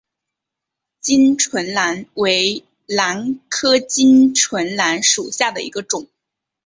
[0.99, 6.07] 巾唇兰为兰科巾唇兰属下的一个种。